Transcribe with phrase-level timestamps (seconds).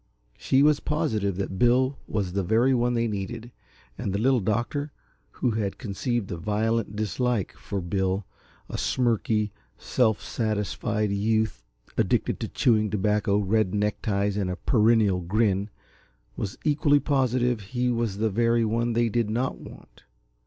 [0.35, 3.51] She was positive that Bill was the very one they needed,
[3.99, 4.91] and the Little Doctor,
[5.29, 8.25] who had conceived a violent dislike for Bill,
[8.67, 11.63] a smirky, self satisfied youth
[11.99, 15.69] addicted to chewing tobacco, red neckties and a perennial grin,
[16.35, 20.05] was equally positive he was the very one they did not want.